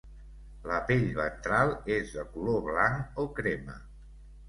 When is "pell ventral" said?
0.87-1.75